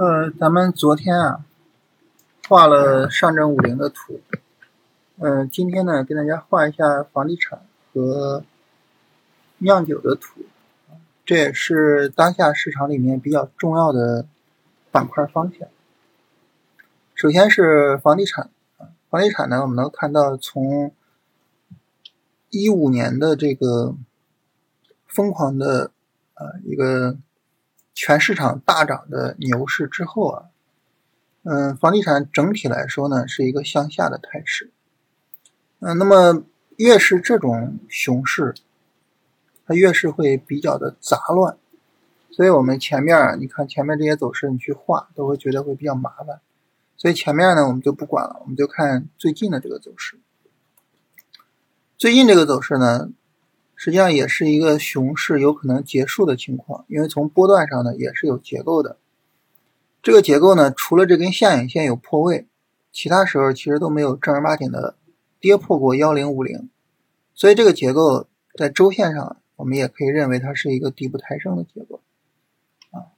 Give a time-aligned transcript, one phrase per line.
[0.00, 1.44] 呃，咱们昨天啊
[2.48, 4.22] 画了上证五零的图，
[5.18, 7.60] 嗯、今天呢给大家画一下房地产
[7.92, 8.42] 和
[9.58, 10.40] 酿酒的图，
[11.26, 14.24] 这也是当下市场里面比较重要的
[14.90, 15.68] 板块方向。
[17.14, 18.48] 首先是房地产，
[19.10, 20.94] 房地产呢，我们能看到从
[22.48, 23.94] 一五年的这个
[25.06, 25.90] 疯狂的
[26.32, 27.18] 啊一个
[28.02, 30.44] 全市场大涨的牛市之后啊，
[31.42, 34.70] 嗯，房地产整体来说呢是一个向下的态势。
[35.80, 36.42] 嗯，那么
[36.76, 38.54] 越是这种熊市，
[39.66, 41.58] 它越是会比较的杂乱，
[42.30, 46.40] 所以我们前面啊，你看前面这些走势，你去画都会觉得会比较麻烦。
[46.96, 50.18] 所以前面呢我们就不管了，我们就看最近的这个走势。
[51.98, 53.10] 最近这个走势呢，
[53.82, 58.98] 实际上也是一个熊市有可能结束的情况，因为从波段上呢也是有结构的。
[60.02, 62.46] 这个结构呢，除了这根下影线有破位，
[62.92, 64.96] 其他时候其实都没有正儿八经的
[65.40, 66.68] 跌破过幺零五零，
[67.34, 72.02] 所以这个结构在周线上，我们也可以认为它是一个底部抬升的结构
[72.90, 73.16] 啊。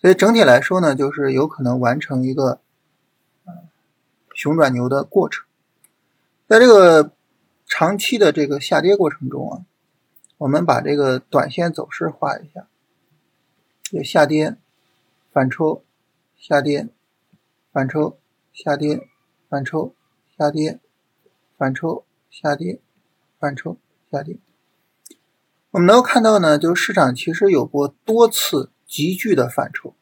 [0.00, 2.58] 所以整体来说呢，就是有可能完成一个
[4.34, 5.46] 熊转牛的过程，
[6.48, 7.12] 在这个
[7.68, 9.64] 长期的这个下跌过程中啊，
[10.38, 12.66] 我们把这个短线走势画一下，
[13.90, 14.56] 有下跌、
[15.32, 15.84] 反抽、
[16.36, 16.88] 下跌、
[17.70, 18.18] 反抽、
[18.52, 19.06] 下跌、
[19.48, 19.94] 反抽、
[20.36, 20.80] 下跌、
[21.56, 22.80] 反抽、下跌、
[23.38, 23.76] 反抽、
[24.10, 24.38] 下跌。
[25.70, 29.94] 我们能够看到呢，就是市场其实有过多次急剧的反抽，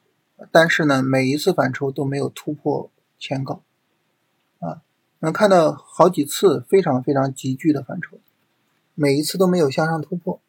[0.52, 3.62] 但是呢，每一次反抽都没有突破前高
[4.60, 4.82] 啊。
[5.20, 8.18] 能看到好几次非常非常急剧的反抽，
[8.94, 10.40] 每一次都没有向上突破，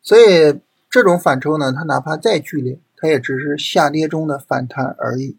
[0.00, 5.36] 所以这种反抽呢，它哪怕再剧烈，它也只是下跌中的反弹而已，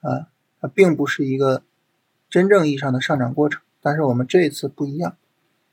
[0.00, 0.28] 啊，
[0.60, 1.62] 它并不是一个
[2.28, 3.62] 真正意义上的上涨过程。
[3.80, 5.16] 但是我们这一次不一样，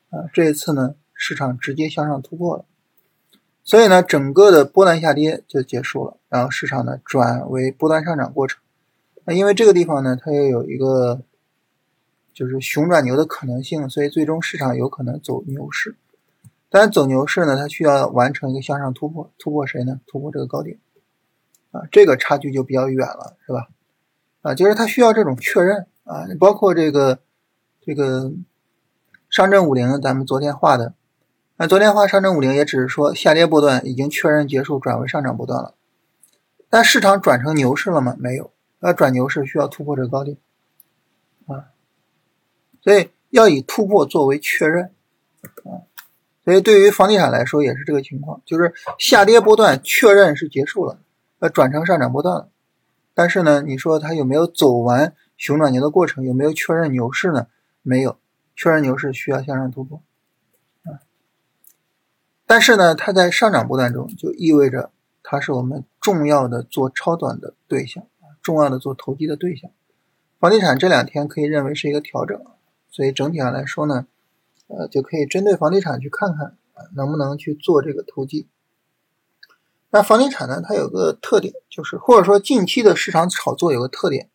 [0.09, 2.65] 啊，这一次呢，市场直接向上突破了，
[3.65, 8.61] 所以呢，整个的波段下跌就结束了，然后市场呢转为波段上涨过程。
[9.25, 11.21] 那因为这个地方呢，它也有一个。
[12.33, 15.95] 就是熊转牛的可能性，所以最终市场有可能走牛市。
[16.69, 19.99] 但是走牛市呢，它需要完成一个向上突破，突破谁呢？
[20.07, 20.79] 突破这个高点
[21.71, 23.67] 啊，这个差距就比较远了，是吧？
[24.41, 27.19] 啊，就是它需要这种确认啊，包括这个
[27.81, 28.31] 这个
[29.29, 30.93] 上证五零，咱们昨天画的，
[31.57, 35.75] 那昨天画上证五零也只是说下跌波段已经确认结束，转为上涨波段了。
[36.69, 38.15] 但市场转成牛市了吗？
[38.17, 40.37] 没有，要转牛市需要突破这个高点
[41.47, 41.67] 啊。
[42.81, 44.91] 所以要以突破作为确认，
[45.63, 45.85] 啊，
[46.43, 50.99] 所以对于房地产来说也是这个情况，就是下跌波段确认是结束了，
[51.39, 52.49] 呃转成上涨波段了，
[53.13, 57.47] 但是呢，你说它有没有走完熊转牛的过程，有没有确认牛市呢？
[57.83, 58.17] 没有，
[58.55, 60.01] 确认牛市需要向上突破，
[60.83, 60.99] 啊，
[62.45, 64.91] 但是呢，它在上涨波段中就意味着
[65.23, 68.03] 它是我们重要的做超短的对象，
[68.41, 69.69] 重要的做投机的对象。
[70.39, 72.43] 房地产这两天可以认为是一个调整。
[72.91, 74.05] 所以整体上来说呢，
[74.67, 76.57] 呃，就可以针对房地产去看看，
[76.93, 78.47] 能不能去做这个投机。
[79.89, 84.29] 那房地产呢，它有个特点，就是或者说近期的市场炒作有个特点，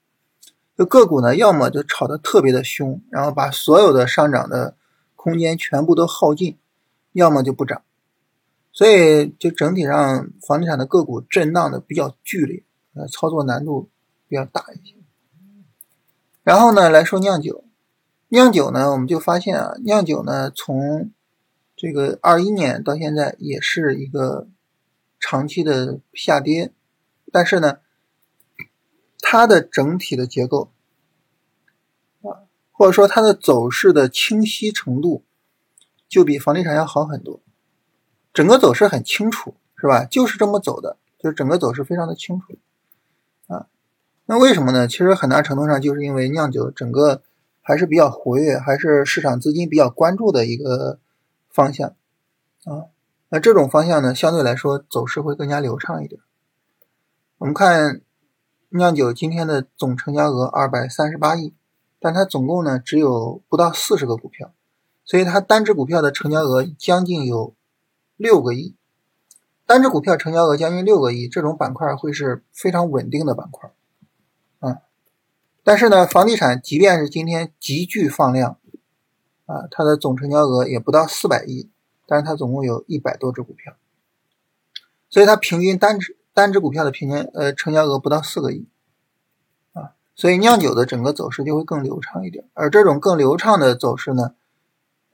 [0.76, 4.74] 就个股呢，要么就炒得特别的凶，然后把所有的上涨的
[5.14, 6.56] 空间全部都耗尽，
[7.12, 7.82] 要么就不涨。
[8.72, 12.62] 所以就整体上房地产的个股震荡的比较剧烈，
[12.94, 13.90] 呃，操作难度
[14.28, 14.94] 比较大一些。
[16.42, 17.64] 然后呢，来说酿酒。
[18.28, 21.12] 酿酒呢，我们就发现啊，酿酒呢，从
[21.76, 24.48] 这个二一年到现在也是一个
[25.20, 26.72] 长期的下跌，
[27.30, 27.78] 但是呢，
[29.20, 30.72] 它的整体的结构
[32.22, 35.22] 啊，或者说它的走势的清晰程度，
[36.08, 37.40] 就比房地产要好很多。
[38.34, 40.04] 整个走势很清楚，是吧？
[40.04, 42.58] 就是这么走的，就是整个走势非常的清楚
[43.46, 43.68] 啊。
[44.24, 44.88] 那为什么呢？
[44.88, 47.22] 其实很大程度上就是因为酿酒整个。
[47.66, 51.00] 还是比较活跃，还是市场资金比较关注的一个
[51.50, 51.96] 方向
[52.64, 52.86] 啊。
[53.28, 56.20] 那这种方向呢，相对来说走势会更加流畅一点。
[57.38, 58.02] 我们看
[58.68, 61.54] 酿酒今天的总成交额二百三十八亿，
[61.98, 64.52] 但它总共呢只有不到四十个股票，
[65.04, 67.52] 所以它单只股票的成交额将近有
[68.16, 68.76] 六个亿。
[69.66, 73.72] 单只股票成交额将近六个亿，这种板块会是非常稳定的板块
[74.60, 74.82] 啊。
[75.66, 78.56] 但是呢，房地产即便是今天急剧放量，
[79.46, 81.68] 啊，它的总成交额也不到四百亿，
[82.06, 83.74] 但是它总共有一百多只股票，
[85.10, 88.68] 所以它平均单只单只股票的平均呃成交额不到四个亿
[89.72, 92.48] 啊，所以酿酒的整个走势就会更流畅一点。
[92.54, 94.36] 而这种更流畅的走势呢，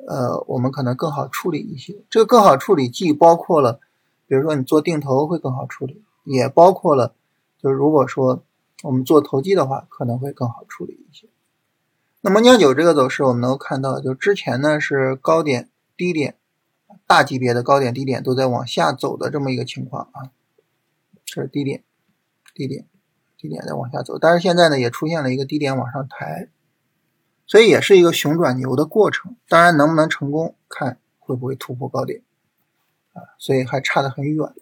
[0.07, 2.05] 呃，我们可能更好处理一些。
[2.11, 3.81] 这个更好处理既包括了，
[4.27, 7.15] 比如说你做定投会更好处理，也包括了，
[7.59, 8.45] 就是如果说
[8.83, 11.29] 我们做投机的话，可能会更好处理一些。
[12.21, 16.37] 那么酿酒这个走势，我们能够看到，就之前呢是高点低点。
[17.07, 20.31] 大级别的高点低点都在往下走的这么一个情况啊，
[21.25, 21.83] 这是低点，
[22.55, 22.87] 低点，
[23.39, 26.49] 低点在往下走，但是现在呢也出现了一个低点往上抬，
[27.47, 29.37] 所以也是一个熊转牛的过程。
[29.49, 32.23] 当然能不能成功，看会不会突破高点
[33.15, 34.55] 啊，所以还差得很远。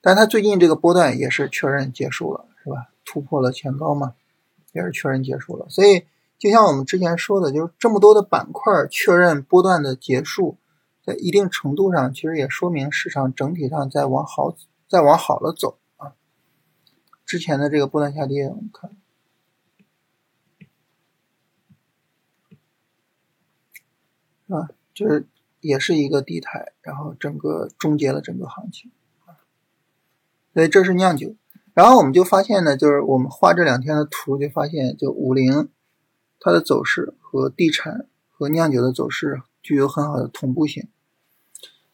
[0.00, 2.91] 但它最近这个波段也是确认结束了，是吧？
[3.04, 4.14] 突破了前高嘛，
[4.72, 5.68] 也是确认结束了。
[5.68, 6.06] 所以
[6.38, 10.58] 就像我们之前说的，就是这么多的板块确认波段的结束。
[11.04, 14.54] 在一定程度上，其实也说明市场整体上在往好，
[14.86, 16.14] 在往好了走啊。
[17.26, 18.96] 之前的这个波段下跌，我们看，
[24.56, 24.70] 啊？
[24.94, 25.26] 就是
[25.58, 28.92] 也是一个低台，然后整个终结了整个行情。
[30.54, 31.34] 所以这是酿酒，
[31.74, 35.68] 然后我们就发现呢，就是我们画这两天的图，就发现就五零
[36.40, 39.42] 它的走势和地产和酿酒的走势。
[39.64, 40.88] 具有很好的同步性，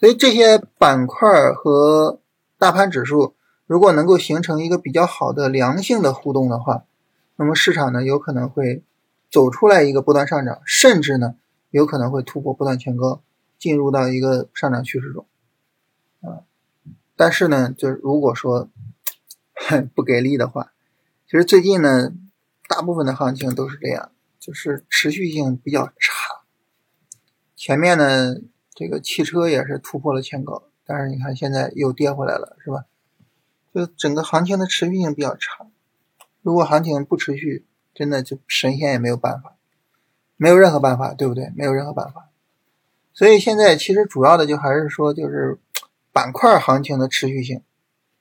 [0.01, 2.19] 所以这些板块和
[2.57, 3.35] 大盘指数
[3.67, 6.85] 如果能够形成一个比较好的良性的互动的话，
[7.37, 8.83] 那么市场呢有可能会
[9.31, 11.35] 走出来一个波段上涨，甚至呢
[11.69, 13.21] 有可能会突破波段前高，
[13.59, 15.27] 进入到一个上涨趋势中。
[16.23, 16.41] 啊，
[17.17, 18.71] 但是呢，就是如果说
[19.95, 20.73] 不给力的话，
[21.27, 22.13] 其实最近呢
[22.69, 26.43] 大部分的行情都是这样，就是持续性比较差。
[27.55, 28.37] 前面呢，
[28.75, 32.85] 这个汽车也是突破了前高，但是你看现在又跌回来了，是吧？
[33.75, 35.67] 就整个行情的持续性比较差。
[36.43, 39.57] 如果行情不持续，真的就神仙也没有办法，
[40.37, 41.53] 没有任何办法，对不对？
[41.57, 42.29] 没有任何办法。
[43.13, 45.59] 所以现在其实主要的就还是说，就是
[46.13, 47.63] 板块行情的持续性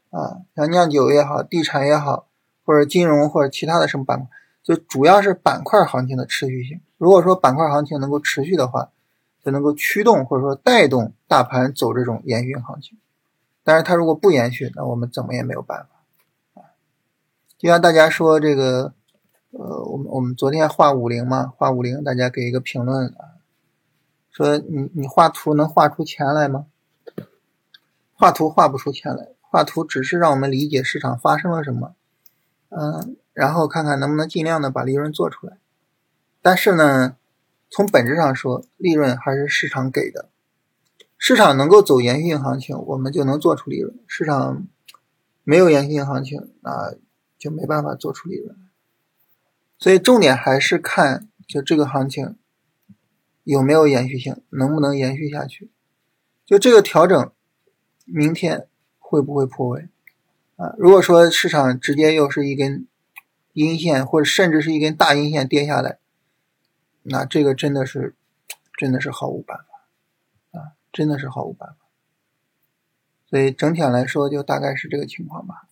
[0.09, 2.27] 啊，像酿酒也好，地产也好，
[2.65, 4.27] 或者金融或者其他的什么板块，
[4.63, 6.81] 就主要是板块行情的持续性。
[6.98, 8.89] 如果说板块行情能够持续的话，
[9.44, 12.98] 就能够驱动或者说带动大盘走这种延续行情，
[13.63, 16.75] 但是它如果不延续，那我们怎么也没有办法啊。
[17.57, 18.94] 就像大家说这个，
[19.51, 23.39] 呃，我们我们昨天画五零嘛，画五零，大家给一个评论啊，
[24.31, 26.65] 说你你画图能画出钱来吗？
[28.13, 31.96] 画图画不出钱来，画图只是让我们理解市场发生了什么，
[32.70, 35.58] 嗯，然后看看能不能尽量的把利润做出来，
[36.42, 37.16] 但是呢。
[37.70, 40.30] 从本质上说，利润还是市场给的。
[41.18, 44.66] 市场能够走延续性行情，我们就能做出利润；市场
[45.44, 46.96] 没有延续性行情，那
[47.38, 48.56] 就没办法做出利润。
[49.78, 52.38] 所以重点还是看，就这个行情
[53.44, 55.70] 有没有延续性，能不能延续下去。
[56.46, 57.32] 就这个调整，
[58.06, 58.70] 明天
[59.09, 59.88] 会不会破位？
[60.57, 62.86] 啊，如果说市场直接又是一根
[63.54, 65.98] 阴线，或者甚至是一根大阴线跌下来。
[67.04, 68.15] 那这个真的是，
[68.78, 70.76] 真的是毫无办法啊！
[70.92, 71.76] 真的是毫无办法。
[73.30, 75.67] 所以整体上来说，就大概是这个情况吧。